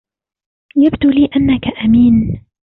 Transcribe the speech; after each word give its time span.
يبدو 0.75 1.09
لي 1.09 1.25
أنكَ 1.35 1.67
أمين. 1.85 2.45